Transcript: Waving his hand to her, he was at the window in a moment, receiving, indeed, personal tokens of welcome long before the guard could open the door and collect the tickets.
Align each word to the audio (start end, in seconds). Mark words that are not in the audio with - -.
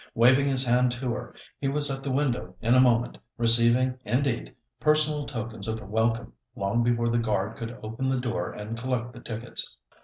Waving 0.15 0.47
his 0.47 0.65
hand 0.65 0.91
to 0.93 1.11
her, 1.13 1.35
he 1.59 1.67
was 1.67 1.91
at 1.91 2.01
the 2.01 2.09
window 2.09 2.55
in 2.59 2.73
a 2.73 2.81
moment, 2.81 3.19
receiving, 3.37 3.99
indeed, 4.03 4.55
personal 4.79 5.27
tokens 5.27 5.67
of 5.67 5.79
welcome 5.79 6.33
long 6.55 6.81
before 6.81 7.09
the 7.09 7.19
guard 7.19 7.55
could 7.55 7.77
open 7.83 8.09
the 8.09 8.19
door 8.19 8.49
and 8.51 8.75
collect 8.79 9.13
the 9.13 9.19
tickets. 9.19 9.77